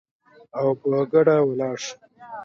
او 0.59 0.67
په 0.81 0.87
ګډه 1.11 1.35
ولاړ 1.47 1.75
شو 1.85 1.95